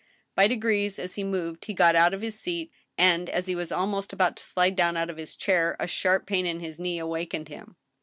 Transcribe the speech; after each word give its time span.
By 0.33 0.47
degrees 0.47 0.97
as 0.97 1.13
he 1.13 1.23
moved, 1.23 1.65
he 1.65 1.75
got 1.75 1.95
out 1.95 2.11
of 2.11 2.23
his 2.23 2.33
seat, 2.39 2.71
and, 2.97 3.29
as 3.29 3.45
he 3.45 3.53
was 3.53 3.71
almost 3.71 4.11
about 4.11 4.35
to 4.37 4.43
slide 4.43 4.75
down 4.75 4.97
out 4.97 5.11
of 5.11 5.17
his 5.17 5.35
chair, 5.35 5.75
a 5.79 5.85
sharp 5.85 6.25
pain 6.25 6.47
in 6.47 6.59
his 6.59 6.79
knee 6.79 6.97
awakened 6.97 7.49
him. 7.49 7.75